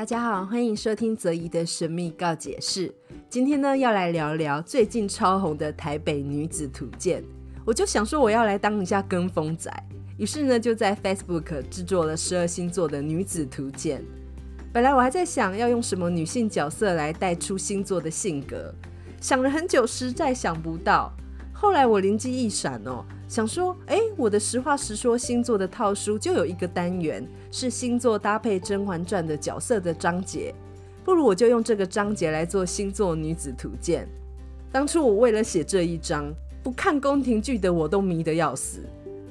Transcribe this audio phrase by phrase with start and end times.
[0.00, 2.90] 大家好，欢迎收听泽怡的神秘告解室。
[3.28, 7.22] 今天呢，要来聊聊最近超红的台北女子图鉴。
[7.66, 9.70] 我就想说，我要来当一下跟风仔，
[10.16, 14.02] 于是呢，就在 Facebook 制作了十二星座的女子图鉴。
[14.72, 18.74] 本来我还在想要用什么女性角色来带出星座的性格，
[19.20, 21.12] 想了很久，实在想不到。
[21.60, 30.54] 后来我灵机一闪哦，想说，哎，我的实话实说星座的套书就有一个单元是星座搭配《甄嬛传》的角色的章节，
[31.04, 34.08] 不如我就用这个章节来做星座女子图鉴。
[34.72, 38.80] 当初我为了写这一章，不看宫廷剧的我都迷得要死，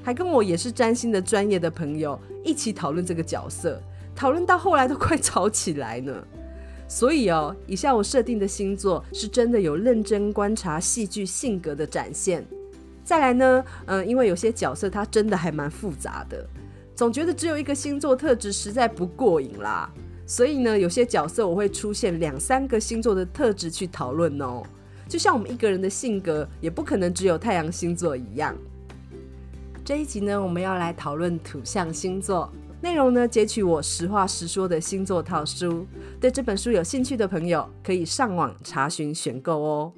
[0.03, 3.81] 还跟我也是占星的专业的朋友一起讨论这个角色。
[4.15, 6.13] 讨论到后来都快吵起来呢，
[6.89, 12.43] 所以哦，以下我设定的星座是真的有认真观察戏剧性格的展现。
[13.03, 16.43] 再来呢，嗯、因为有些角色它真的还蛮复杂的，
[16.95, 19.87] 总觉得只有一个星座特质实在不过瘾啦。
[20.25, 24.63] 所以呢，有些角色我会出现两三个星座的特质去讨论哦。
[25.07, 28.55] 就像我们一个人的性格，也不可能只有太阳星座一样。
[29.85, 32.51] 这一集呢，我们要来讨论土象星座。
[32.81, 35.85] 内容呢，截取我实话实说的星座套书。
[36.19, 39.93] 对这本书有兴趣的朋友，可以上网查询选购哦。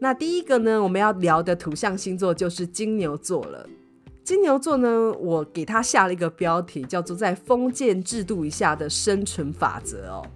[0.00, 3.68] 那第一个呢，我们要聊的土象星座就是金牛座了。
[4.24, 10.26] 金牛座呢，我给它下了一个标题，叫做“在封建制度以下的生存法则”哦。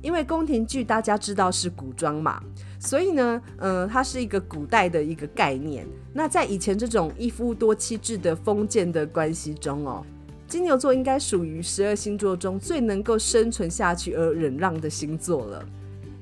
[0.00, 2.42] 因为宫廷剧大家知道是古装嘛，
[2.80, 5.86] 所以呢，呃，它是一个古代的一个概念。
[6.12, 10.04] 那在以前这种一夫多妻制的封建的关系中哦。
[10.52, 15.64] 金牛座应该属于十二星座中最能够生存下去而忍让的星座了。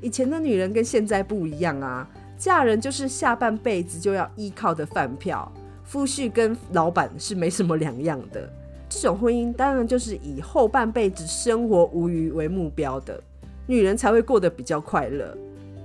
[0.00, 5.50] 以前的女人跟现在不一样啊，嫁人就是下半辈子就要依靠的饭票，
[5.82, 8.48] 夫婿跟老板是没什么两样的。
[8.88, 13.20] 这种婚姻当然就是以后半辈子生活无余为目标的，
[13.66, 15.36] 女人才会过得比较快乐。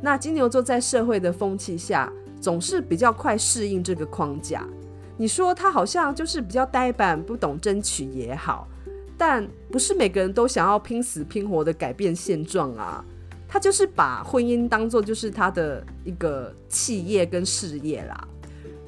[0.04, 4.64] 那金牛座在社会的风气下，总是比较快适应这个框架。
[5.18, 8.68] 你说他好像就是比较呆板，不懂争取也好，
[9.18, 13.04] 但不是每个人都想要拼死拼活的改变现状啊。
[13.48, 18.28] 他就是把婚姻当做就是他的一个企业跟事业啦。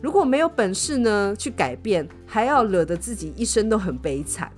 [0.02, 4.52] 如果没有本事呢，去改变，还要惹得自己一生都很悲惨，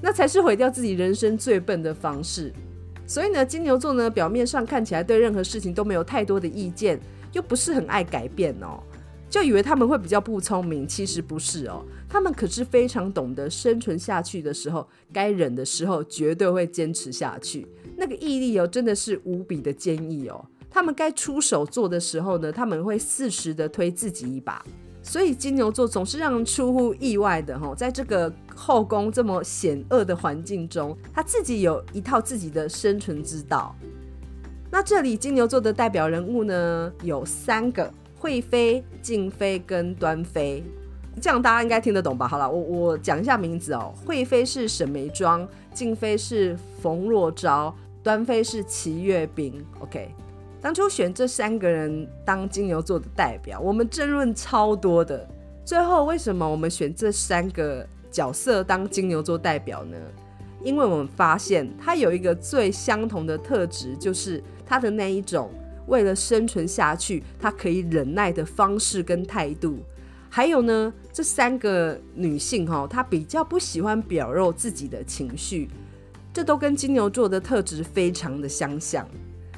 [0.00, 2.52] 那才是毁掉自己人生最笨的方式。
[3.04, 7.00] 所以呢，金牛座呢，表面上看起来对任何事情都没有太多的意见，
[7.32, 8.80] 又不是很爱改变哦。
[9.30, 11.84] 就以为他们会比较不聪明，其实不是哦。
[12.08, 17.66] 他们可是非常懂得生存下去的时候，该忍的时候绝对会坚持下去。
[17.96, 20.44] 那个毅力哦，真的是无比的坚毅哦。
[20.70, 24.64] 他们该出手做的时候呢，他们会适时的推自己一把。
[25.02, 33.74] 所以金牛座总是让人出乎意外的哈，在这个后宫这么险恶的环境中，他自己有一套自己的生存之道。
[34.70, 37.92] 那这里金牛座的代表人物呢，有三个。
[38.18, 40.64] 惠妃、静妃跟端妃，
[41.20, 42.26] 这样大家应该听得懂吧？
[42.26, 43.94] 好了，我我讲一下名字哦。
[44.04, 49.64] 惠妃是沈眉庄，静妃是冯若昭，端妃是齐月冰。
[49.78, 50.12] OK，
[50.60, 55.28] 当初选这三个人当金牛座的代表，我们争论超多的。
[55.64, 59.96] 最后为什么我们选这三个角色当金牛座代表呢？
[60.64, 65.48] 因为我们发现他有一个最相同的特质，就是他的那一种。
[65.88, 69.78] 为了生存下去，她可以忍耐的方式跟态度，
[70.30, 75.68] 还有呢，这三个女性哈，她比较不喜欢表露自己的情绪，
[76.32, 79.06] 这都跟金牛座的特质非常的相像。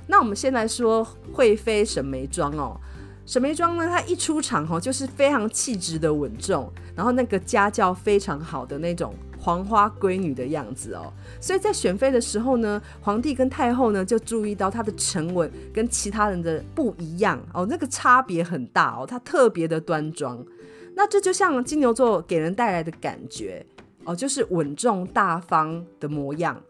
[0.07, 2.81] 那我们先来说惠妃沈眉庄哦，
[3.27, 9.15] 沈眉庄呢，她一出场哈，就是非常气质的稳重，然后那个家教非常好的那种。
[9.41, 20.45] 黄花闺女的样子哦，所以在选妃的时候呢，皇帝跟太后呢就注意到她的沉稳跟其他人的不一样哦，那个差别很大哦，她特别的端庄。
[20.95, 23.65] 那这就像金牛座给人带来的感觉
[24.05, 26.61] 哦，就是稳重大方的模样。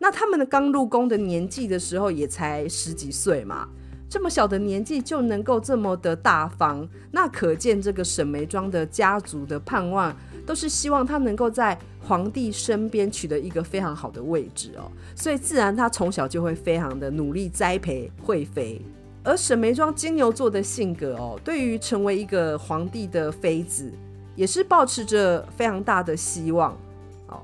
[0.00, 3.68] 那他们的刚入宫的年纪的时候也才十几岁嘛，
[4.08, 10.12] 这么小的年纪就能够这么的大方，那可见这个沈眉庄的家族的盼望。
[10.50, 18.82] 都是希望他能够在皇帝身边取得一个非常好的位置哦，所以自然他从小就会非常的努力栽培惠妃。
[19.22, 23.92] 而沈眉庄金牛座的性格哦，对于成为一个皇帝的妃子，
[24.34, 26.76] 也是抱持着非常大的希望
[27.28, 27.40] 哦。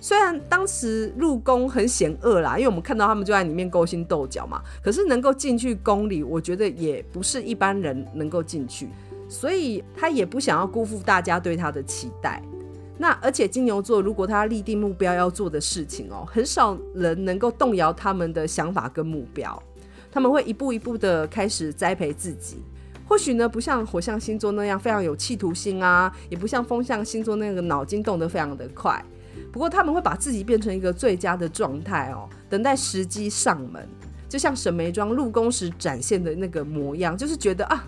[0.00, 8.88] 虽然当时入宫很险恶啦，因为我们看到他们就在里面勾心斗角嘛，可是能够进去宫里，我觉得也不是一般人能够进去。
[9.30, 12.42] 所以他也不想要辜负大家对他的期待。
[12.98, 19.62] 那而且金牛座如果他立定目标要做的事情哦，很少人能够动摇他们的想法跟目标。
[20.10, 22.58] 他们会一步一步的开始栽培自己。
[23.06, 29.02] 或许呢，不像火象星座那样非常有企图心啊，也不像风象星座那个脑筋动得非常的快。
[29.50, 33.88] 不过他们会把自己变成一个最佳的状态哦，等待时机上门。
[34.28, 37.84] 就像沈眉庄入宫时展现的那个模样，就是觉得啊。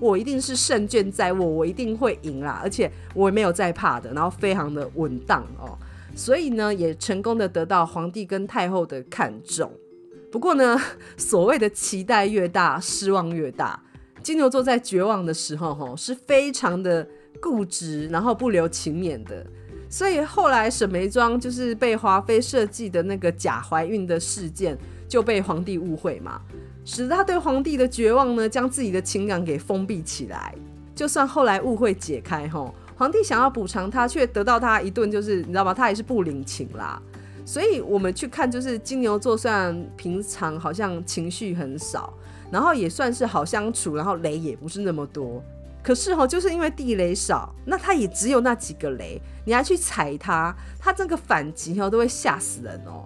[0.00, 5.78] 我一定是胜券在握，我一定会赢啦，而且我也没有在怕的，然后非常的稳当哦，
[6.14, 9.72] 所以呢，也成功的得到皇帝跟太后的看重。
[10.30, 10.76] 不过呢，
[11.16, 13.80] 所谓的期待越大，失望越大。
[14.22, 17.06] 金牛座在绝望的时候，吼，是非常的
[17.40, 19.46] 固执，然后不留情面的。
[19.88, 24.76] 所以后来沈眉庄就是被华妃设计的那个假怀孕的事件，
[25.06, 26.40] 就被皇帝误会嘛。
[26.84, 30.54] 使得他对皇帝的绝望呢，将自己的情感给封闭起来。
[30.94, 35.74] 就算后来误会解开，吼，皇帝想要补偿他，却得到他一顿，就是你知道吗？
[35.74, 37.00] 他也是不领情啦。
[37.44, 42.14] 所以我们去看，就是金牛座虽然平常好像情绪很少，
[42.50, 45.42] 然后也算是好相处，然后雷也不是那么多。
[45.82, 53.04] 可是吼，就是因为地雷少，那他也只有那几个雷，你还去踩他，他这个反击吼都会吓死人哦。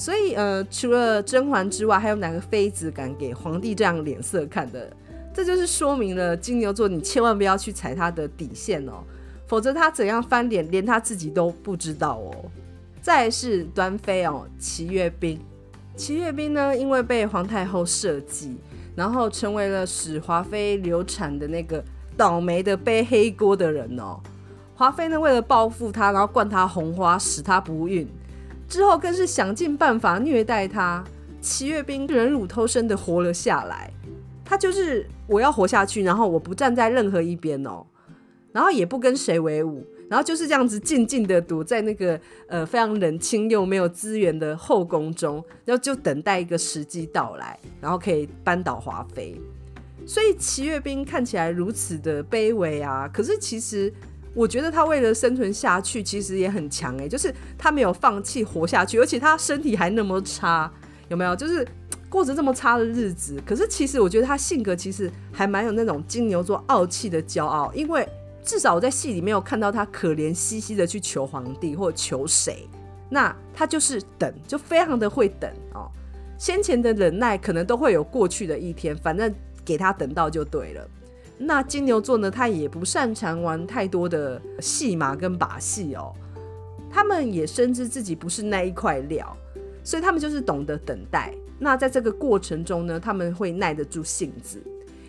[0.00, 4.90] 所以，呃，除了甄嬛之外，还有哪个妃子敢给皇帝这样脸色看的？
[5.34, 9.04] 这就是说明了金牛座，你千万不要去踩他的底线哦，
[9.46, 12.34] 否则他怎样翻脸，连他自己都不知道哦。
[13.02, 15.38] 再是端妃哦，齐月冰。
[15.96, 18.56] 齐月冰呢，因为被皇太后设计，
[18.96, 21.84] 然后成为了使华妃流产的那个
[22.16, 24.18] 倒霉的背黑锅的人哦。
[24.74, 28.08] 华妃呢，为了报复他，然后灌他红花，使他不孕。
[28.70, 31.04] 之后更是想尽办法虐待他，
[31.40, 33.90] 齐月兵忍辱偷生的活了下来。
[34.44, 37.84] 他就是我要活下去，然后我不站在任何一边哦，
[38.52, 49.34] 然后也不跟谁为伍，然后就是这样子静静的躲在那个呃非常冷清又没有资源的后宫中，然后就等待一个时机到来，然后可以扳倒华妃。
[50.06, 53.92] 所以齐月兵看起来如此的卑微啊，可是其实。
[54.34, 60.70] 我觉得他为了生存下去，其实也很强哎，就是他没有放弃活下去，而且他身体还那么差，
[61.08, 61.34] 有没有？
[61.34, 61.66] 就是
[62.08, 68.08] 过着这么差的日子，可是其实我觉得他性格其实还蛮有那种金牛座傲气的骄傲，因为
[68.42, 72.68] 至少我在戏里没有看到他可怜兮兮的去求皇帝或求谁，
[73.08, 75.90] 那他就是等，就非常的会等哦。
[76.38, 79.32] 先前的忍耐可能都会有过去的一天，反正
[79.64, 80.88] 给他等到就对了。
[81.42, 86.12] 那金牛座呢，他也不擅长玩太多的戏码跟把戏哦。
[86.90, 89.36] 他们也深知自己不是那一块料，
[89.82, 91.32] 所以他们就是懂得等待。
[91.58, 94.62] 那在这个过程中呢，他们会耐得住性子，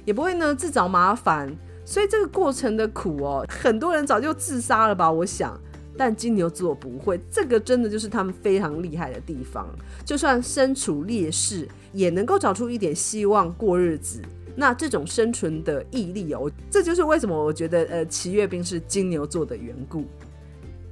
[0.06, 1.54] 也不会呢自找麻烦。
[1.84, 5.12] 所以这个过程的苦哦，很多人早就自杀了吧？
[5.12, 5.60] 我想，
[5.98, 9.68] 但金牛座不会，这个真的就是他们非常厉害的地方。
[10.06, 14.22] 就算身处劣势，也能够找出一点希望过日子。
[14.56, 20.06] 那这种生存的毅力哦，这就是为什么我觉得呃齐月冰是金牛座的缘故。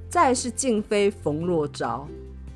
[0.10, 2.08] 再是静妃冯若昭，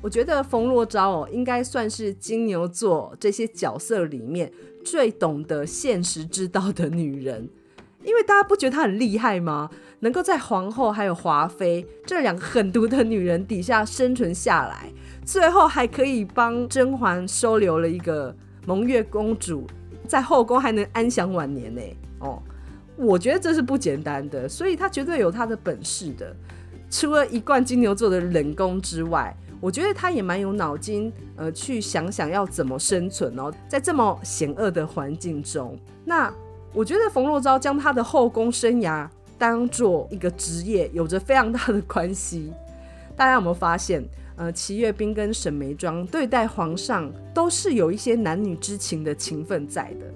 [0.02, 4.52] 我觉得冯若昭哦应该算是金牛座这些角色里面
[4.84, 7.48] 最懂得现实之道的女人，
[8.02, 9.70] 因为大家不觉得她很厉害吗？
[10.00, 14.92] 能够在皇后还有华妃这两个狠毒的女人底下生存下来，
[15.24, 18.34] 最后还可以帮甄嬛收留了一个
[18.66, 19.64] 蒙月公主。
[20.06, 21.80] 在后宫还能安享晚年呢？
[22.20, 22.42] 哦，
[22.96, 26.34] 我觉得这是不简单的，所以他绝对有他的本事的。
[26.90, 35.76] 除了一贯金牛座的冷宫之外，我觉得他也蛮有脑筋，呃，去想想要怎么生存哦，在这么险恶的环境中。
[36.04, 36.32] 那
[36.72, 39.08] 我觉得冯若昭将他的后宫生涯
[39.38, 42.52] 当做一个职业，有着非常大的关系。
[43.16, 44.04] 大家有没有发现？
[44.36, 50.06] 呃，齐月冰跟沈眉庄对待皇上都是有一些男女之情的情分在的，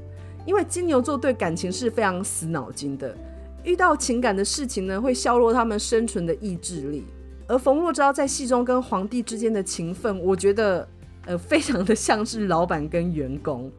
[0.45, 3.17] 因为金牛座对感情是非常死脑筋的，
[3.63, 7.05] 遇到情感的事情呢，会削弱他们生存的意志力。
[7.47, 10.87] 而冯若昭在戏中跟皇帝之间的情分，我觉得
[11.25, 13.71] 呃，非常的像是老板跟员工。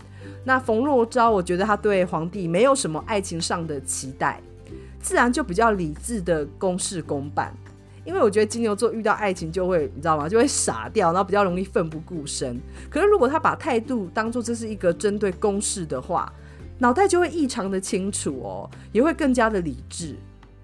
[0.45, 4.41] 那冯若昭，我觉得他对皇帝没有什么爱情上的期待，
[5.01, 7.53] 自然就比较理智的公事公办。
[8.05, 10.27] 因为我觉得金牛座遇到爱情就会，你知道吗？
[10.27, 12.59] 就会傻掉，然后比较容易奋不顾身。
[12.89, 16.31] 可是如果他把态度当做这是一个针对公事的话，
[16.79, 20.15] 脑袋就会异常的清楚哦，也会更加的理智。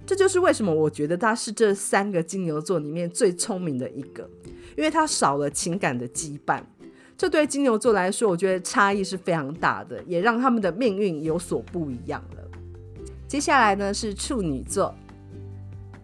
[0.05, 4.29] 这就是为什么我觉得他是这三个金牛座里面最聪明的一个，
[4.77, 6.61] 因为他少了情感的羁绊。
[7.17, 12.43] 这对金牛座来说，我觉得差异是非常大的，也让他们的命运有所不一样了。
[13.27, 14.93] 接下来呢是处女座。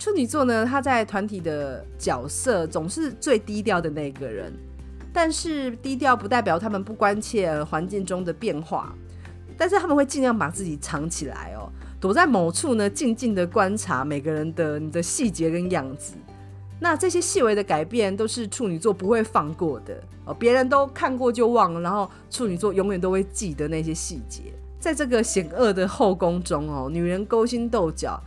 [0.02, 4.52] 处女座呢，他在团体的角色总是最低调的那个人，
[5.14, 8.96] 但是低调不代表他们不关切环境中的变化，
[9.56, 16.16] 但是他们会尽量把自己藏起来哦，躲在某处呢，静静的观察每个人的你的细节跟样子。
[16.80, 24.42] 那这些细微的改变都是处女座不会放过的哦，别人都看过就忘了，然后处女座永远都会记得那些细节。
[24.80, 28.20] 在这个险恶的后宫中哦，女人勾心斗角，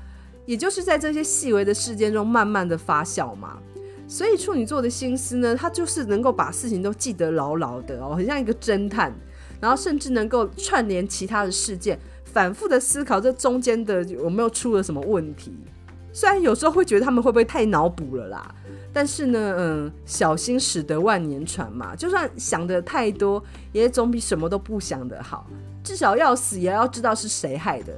[0.47, 3.59] 也就是在这些细微的事件中慢慢的发酵嘛。
[4.07, 9.13] 所以处女座的心思呢，他就是能够把事情都记得牢牢的哦，很像一个侦探，
[9.61, 15.57] 然后甚至能够串联其他的事件，反复的思考这中间的有没有出了什么问题。
[16.13, 18.55] 虽然有时候会觉得他们会不会太脑补了啦，
[18.93, 21.97] 但是呢，嗯，小心驶得万年船嘛。
[21.97, 25.47] 就算想得太多，也总比什么都不想的好。
[25.83, 27.93] 至少要死也要知道是谁害的。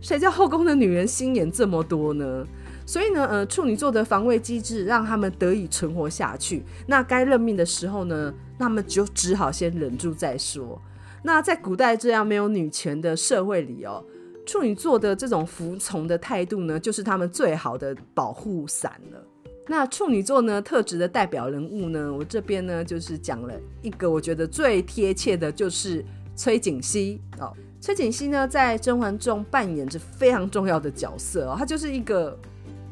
[0.00, 2.46] 谁叫后宫的女人心眼这么多呢？
[2.86, 6.64] 所以呢，呃，处女座的防卫机制让他们得以存活下去。
[6.86, 10.80] 那该认命的时候呢，那么就只好先忍住再说。
[11.22, 14.02] 那在古代这样没有女权的社会里哦。
[14.46, 19.22] 处女座的这种服从的态度呢，就是他们最好的保护伞了。
[19.68, 26.04] 那处女座呢，特质的代表人物呢，我这边呢就是讲了一个我觉得最贴切的，就是
[26.40, 27.52] 崔槿汐哦。
[27.82, 32.34] 崔槿汐呢，在《甄嬛》中扮演着非常重要的角色哦，她就是一个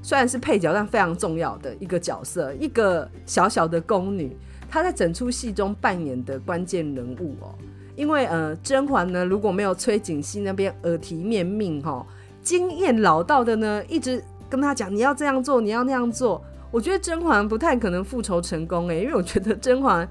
[0.03, 4.37] 虽然是配角，但非常重要的一个角色，一个小小的宫女，
[4.69, 7.55] 她在整出戏中扮演的关键人物哦。
[7.97, 12.07] 因为呃，甄嬛呢，如果没有崔槿汐那边耳提面命哈，
[12.43, 20.07] 经验老道的呢，一直跟他讲你要这样做，你要那样做，我觉得甄嬛不太可能复仇成功诶，因为我觉得甄嬛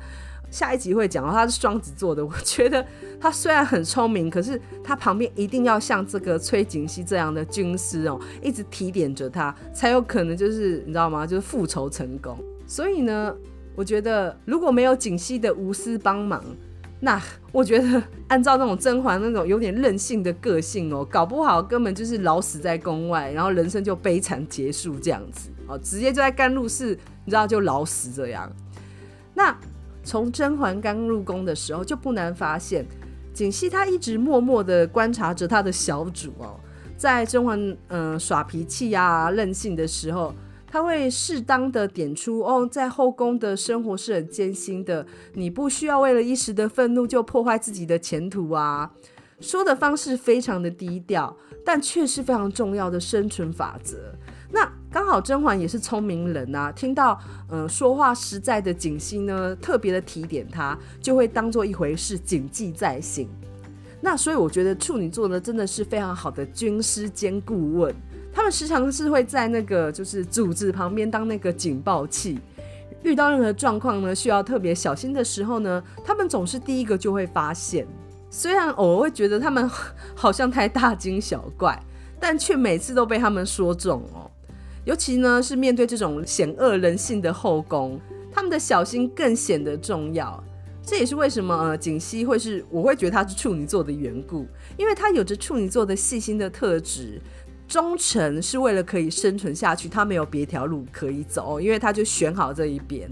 [0.50, 2.86] 下一集会讲到他是双子座的， 我觉得
[3.20, 11.26] 他虽然很聪明，可是他旁边一定要像这个崔槿汐这样的军师哦，一直提点着他，才有可能就是你知道吗？
[11.26, 12.38] 就是复仇成功。
[12.66, 13.36] 所以呢，
[13.76, 16.44] 我觉得如果没有槿汐的无私帮忙。
[17.00, 28.52] 那我觉得，按照那种甄嬛那种有点任性的个性哦，搞不好根本就是老死在宫外，然后人生就悲惨结束这样子哦，直接就在甘露寺，你知道就老死这样。
[29.36, 29.56] 那
[30.08, 32.86] 从甄嬛刚入宫的时候就不难发现，
[33.34, 36.58] 槿汐她一直默默的观察着她的小主哦，
[36.96, 40.34] 在甄嬛嗯、耍脾气啊任性的时候。
[40.70, 48.92] 他会适当的点出哦，在后宫的生活是很艰辛的，你不需要为了一时的愤怒就破坏自己的前途啊。
[49.40, 53.98] 说的方式非常的低调，但却是非常重要的生存法则。
[54.98, 57.20] 刚好甄嬛也是聪明人啊，听到
[57.52, 63.30] 嗯、说话实在的槿汐呢，特别的提点他，就会当做一回事，谨记在心。
[64.02, 67.94] 那所以我觉得处女座呢，真的是非常好的军师兼顾问。
[68.34, 72.40] 他们时常是会在那个就是组织旁边当那个警报器，
[73.04, 77.86] 遇到任何状况呢，需要特别小心的时候呢，他们总是第一个就会发现。
[78.32, 79.70] 虽然偶尔会觉得他们
[80.16, 81.80] 好像太大惊小怪，
[82.20, 84.32] 但却每次都被他们说中哦。
[84.88, 88.00] 尤其呢是面对这种险恶人性的后宫，
[88.32, 90.42] 他们的小心更显得重要。
[90.82, 97.22] 这也是为什么呃槿汐会是我会觉得他是处女座的缘故，因为他有着处女座的细心的特质。
[97.68, 103.12] 忠诚是为了可以生存下去，他没有别条路可以走，因为他就选好这一边，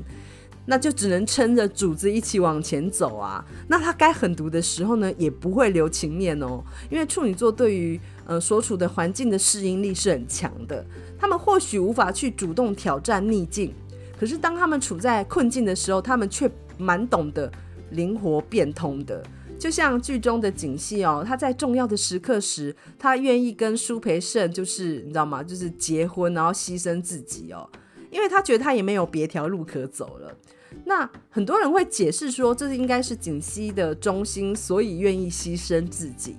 [0.65, 3.43] 那就只能撑着主子一起往前走啊。
[3.67, 10.86] 那他该狠毒的时候呢，也不会留情面哦，因为处女座对于呃所处的环境的适应力是很强的，
[11.17, 13.74] 他们或许无法去主动挑战逆境，
[14.19, 17.51] 可是当他们处在困境的时候，他们却蛮懂得
[17.91, 19.24] 灵活变通的。
[19.57, 25.41] 就像剧中的槿汐哦，他在重要的时刻时，他愿意跟舒培盛，就是你知道吗？
[25.41, 27.69] 就是结婚，然后牺牲自己哦，
[28.12, 30.36] 因为他觉得他也没有别条路可走了。
[30.84, 36.38] 那很多人会解释说，这是应该是锦溪的忠心，所以愿意牺牲自己。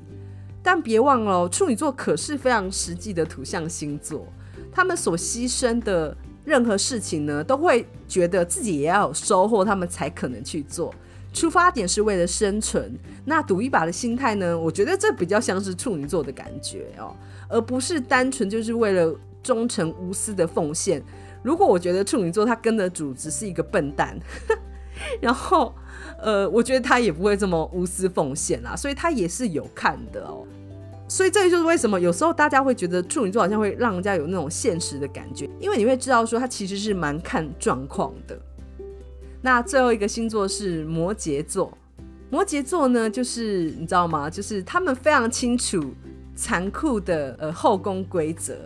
[0.63, 4.27] 但别忘了，处女座可是非常实际的土象星座，
[4.71, 10.95] 他们所牺牲的任何事情呢，都会觉得自己也要有收获，他们才可能去做。
[11.33, 14.59] 出发点是为了生存，那赌一把的心态呢？
[14.59, 17.15] 我觉得这比较像是处女座的感觉哦，
[17.49, 21.03] 而不是单纯就是为了忠诚无私的奉献。
[21.47, 24.19] 如果我觉得处女座他跟的主只是一个笨蛋，
[25.23, 25.73] 然后
[26.21, 30.45] 呃，我觉得他也不会这么无私奉献啦，所以他也是有看的哦。
[31.09, 38.37] 所以这就是为什么有时候大家会觉得处女座好像会让人家有那种现实的感觉，因为你会知道说他其实是蛮看状况的。
[39.41, 41.73] 那最后一个星座是摩羯座，
[42.29, 44.29] 摩羯座呢，就是你知道吗？
[44.29, 45.95] 就是他们非常清楚
[46.35, 48.57] 残酷的呃后宫规则，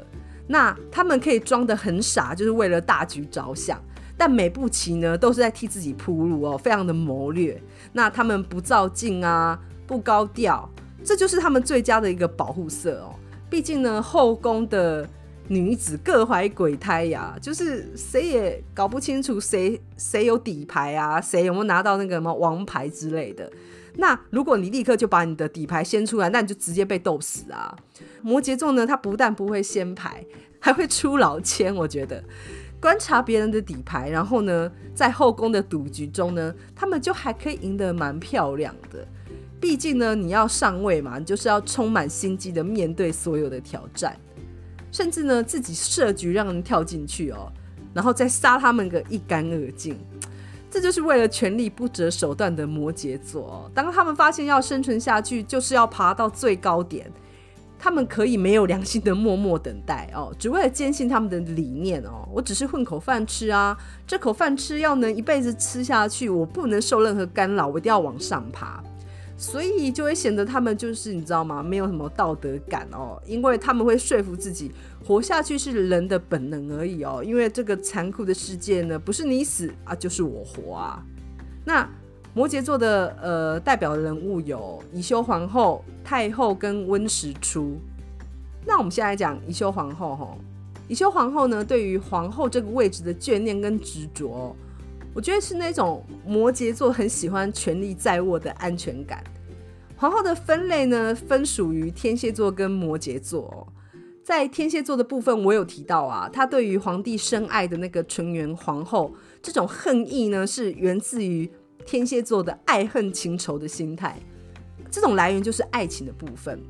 [0.51, 3.81] 那他们可以装得很傻，就是为了大局着想。
[4.17, 7.59] 但每步棋呢，都是在替自己铺路哦，非常的谋略。
[7.93, 10.69] 那他们不照镜啊，不高调，
[11.05, 13.15] 这就是他们最佳的一个保护色哦。
[13.49, 15.09] 毕竟呢，后宫的
[15.47, 23.49] 女子各怀鬼胎呀，就是谁也搞不清楚谁谁有底牌啊，谁有没有拿到那个什么王牌之类的。
[23.97, 27.77] 那如果你立刻就把你的底牌掀出来，那你就直接被斗死啊！
[28.23, 30.25] 摩羯座呢，他不但不会掀牌，
[30.59, 31.75] 还会出老千。
[31.75, 32.23] 我觉得
[32.81, 39.07] 观察别人的底牌，然后呢，在后宫的赌局中呢，他们就还可以赢得蛮漂亮的。
[39.61, 44.17] 毕竟呢，你要上位嘛，你就是要充满心机的面对所有的挑战，
[44.91, 47.53] 甚至呢，自己设局让人跳进去哦，
[47.93, 49.99] 然后再杀他们个一干二净。
[50.71, 53.69] 这就是为了权力不择手段的摩羯座。
[53.75, 57.11] 当他们发现要生存下去，就是要爬到最高点，
[57.77, 62.29] 他们可以没有良心的默默等待哦，只为了坚信他们的理念哦。
[62.33, 68.81] 我只是混口饭吃啊，这口饭吃要能一辈子吃下去，我不能受任何干扰，我一定要往上爬。
[69.41, 71.63] 所以就会显得他们就是你知道吗？
[71.63, 74.71] 没有什么道德感哦，因为他们会说服自己
[75.03, 77.25] 活下去是人的本能而已哦。
[77.25, 81.03] 因为这个残酷的世界呢，不是你死啊，就是我活啊。
[81.65, 81.89] 那
[82.35, 87.79] 摩羯座的呃代表人物有宜修皇后、太后跟温实初。
[88.67, 90.37] 那我们现在讲宜修皇后哈，
[90.87, 94.55] 宜修皇后呢，对于皇后这个位置的眷念跟执着。
[95.13, 99.23] 我觉得是那种摩羯座很喜欢权力在握的安全感。
[99.97, 103.67] 皇后的分类呢，分属于天蝎座跟摩羯座哦。
[104.23, 109.13] 在天蝎座的部分，我有提到啊，他对于皇帝深爱的那个纯元皇后，
[109.43, 111.51] 这种恨意呢，是源自于
[111.85, 114.19] 天蝎座的爱恨情仇的心态。
[114.91, 116.61] 这种来源就是爱情的部分。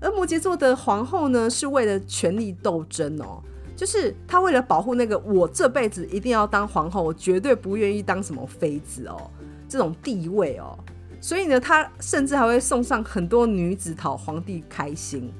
[0.00, 3.42] 而摩羯座的皇后呢，是为了权力斗争哦。
[3.80, 9.30] 就是他为了保护那个我这辈子一定要当皇后，我绝对不愿意当什么妃子哦，
[9.66, 10.78] 这种地位哦，
[11.18, 15.32] 所以呢，他甚至还会送上很多女子讨皇帝开心。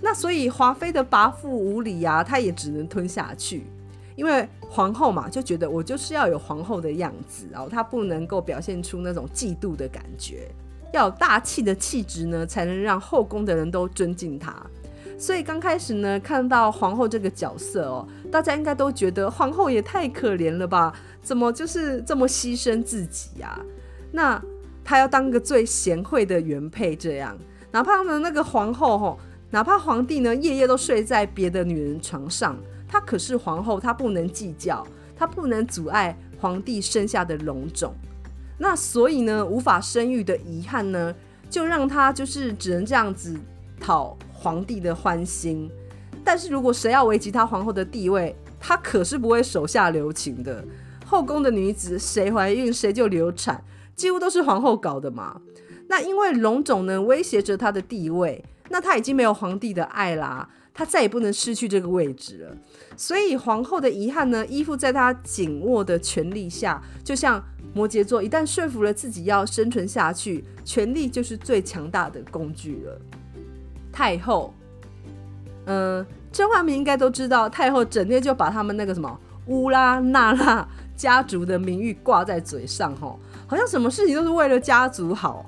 [0.00, 3.66] 那所以华妃的跋扈无礼啊，他也只能吞下去，
[4.14, 10.48] 因为皇后嘛，就觉得我就是要有皇后的样子，然后她不能够表现出那种嫉妒的感觉，
[10.94, 14.64] 要有大气的气质呢，才能让后宫的人都尊敬她。
[15.18, 20.92] 所以刚开始呢，看到皇后这个角色哦，大家应该都觉得皇后也太可怜了吧？
[21.22, 23.58] 怎么就是这么牺牲自己呀？
[24.12, 24.40] 那
[24.84, 27.36] 她要当个最贤惠的原配，这样，
[27.72, 29.18] 哪怕呢那个皇后吼，
[29.50, 37.94] 哪怕皇帝呢夜夜都睡在别的女人床上，她可是皇后，她不能计较，她不能阻碍皇帝生下的龙种。
[38.58, 41.14] 那所以呢，无法生育的遗憾呢，
[41.48, 43.34] 就让她就是只能这样子
[43.80, 44.16] 讨。
[44.46, 45.68] 皇帝的欢心，
[46.24, 50.64] 但是如果谁要危及他皇后的地位，他可是不会手下留情的。
[51.04, 53.64] 后宫的女子谁怀孕谁就流产，
[53.96, 55.40] 几乎都是皇后搞的嘛。
[55.88, 62.56] 那因为龙种呢威胁着他的地位，那他已经没有皇帝的爱啦，他再也不能失去这个位置了。
[62.96, 73.00] 所以皇后的遗憾呢，依附在他紧握的权力下，就像摩羯座，一旦说服了自己要生存下去，权力就是最强大的工具了。
[73.96, 74.52] 太后，
[75.64, 85.46] 嗯、甄嬛们应该都知道，太后整天就把他们那个什么乌拉那拉家族的名誉挂在嘴上，吼，好像什么事情都是为了家族好。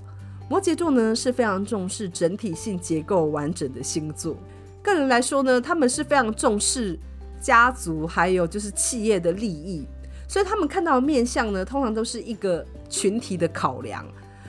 [0.48, 4.34] 摩羯座呢是非常重视整体性结构完整的星座，
[4.82, 6.98] 个人来说呢，他们是非常重视
[7.42, 9.86] 家族还有就是企业的利益，
[10.26, 14.02] 所以他们看到的面相呢，通常都是一个群体的考量。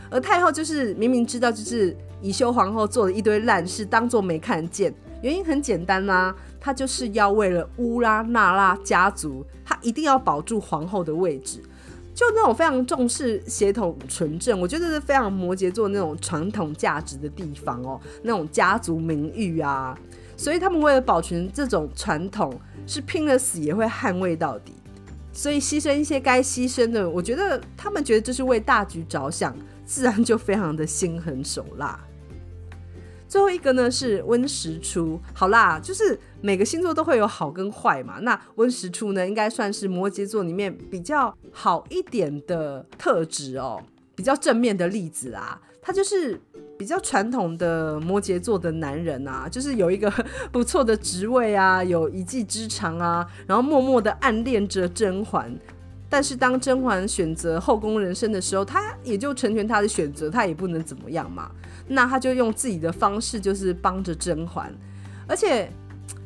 [0.09, 1.93] 而太后就是明明知道就是。
[2.21, 4.93] 宜修皇后做了一堆烂事，当做没看见。
[5.21, 11.61] 原因很简单啦、啊，她就是要为了乌拉那拉家族，她一定要保住皇后的位置。
[12.15, 19.97] 就那种非常重视血统纯正，我觉得是非常摩羯座那种传统价值的地方哦，那种家族名誉啊，
[20.35, 24.73] 所以他们为了保全这种传统，是拼了死也会捍卫到底。
[25.31, 29.55] 所以牺牲一些该牺牲的，我觉得他们觉得这是为大局着想，
[29.85, 31.97] 自然就非常的心狠手辣。
[33.29, 38.17] 最后一个呢是温实初，好啦，就是每个星座都会有好跟坏嘛。
[38.21, 43.81] 那温实初呢，应该算是摩羯座里面比较好一点的特质哦，
[44.15, 45.61] 比较正面的例子啊。
[45.81, 46.39] 他就是
[46.77, 50.11] 比较传统的摩羯座的男人啊，就是有一个
[50.51, 55.55] 不错的职位啊，有一技之长啊，然后默默的暗恋着甄嬛。
[56.09, 61.51] 但是当甄嬛选择后宫人生的时候，他也就成全他的选择，他也不能怎么样嘛。
[61.87, 64.73] 那他就用自己的方式，就是帮着甄嬛，
[65.27, 65.71] 而且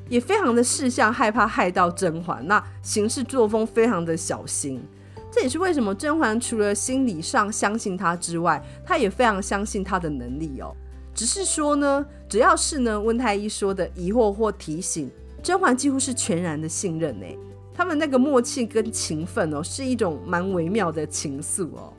[0.07, 4.81] 也非常的事相，害怕害到甄嬛，那行事作风非常的小心。
[5.29, 10.75] 这也是为什么甄嬛除了心理上相信他之外，她也非常相信他的能力哦。
[11.13, 15.09] 只是说呢，只要是呢温太医说的疑惑或提醒，
[15.41, 17.25] 甄嬛几乎是全然的信任呢。
[17.73, 21.93] 他们那个默契跟情分哦，是一种蛮微妙的情愫哦。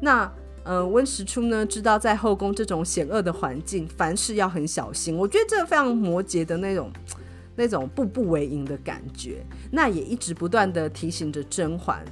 [0.00, 0.30] 那
[0.62, 5.16] 呃温实初呢，知道在后宫这种险恶的环境，凡事要很小心。
[5.16, 6.92] 我觉得这非常摩羯的那种
[7.56, 9.44] 那种步步为营的感觉。
[9.70, 12.04] 那也一直不断的提醒着甄嬛。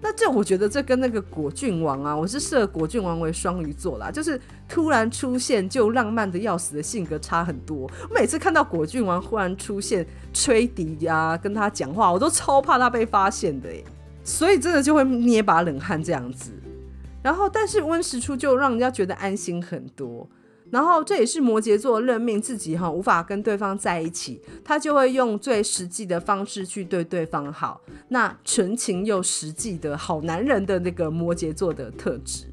[0.00, 7.90] 那这我觉得这跟那个果郡王啊，我是设果郡王为双鱼座啦，就是突然出现就浪漫的要死的性格差很多。
[8.08, 13.84] 我每次看到果郡王忽然出现吹笛呀、啊，跟他讲话，我都超怕他被发现的耶，
[14.22, 16.52] 所以真的就会捏把冷汗这样子。
[17.20, 20.28] 然后，但是温实初就让人家觉得安心很多。
[20.70, 32.44] 然后这也是摩羯座认命自己哈无法跟对方在一起，他就会用最实际的方式去对对方好，那纯情又实际的好男人的那个摩羯座的特质。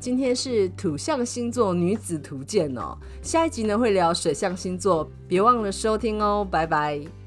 [0.00, 7.21] 今天是土象星座女子图鉴哦，下一集呢会聊水象星座，别忘了收听哦，拜拜。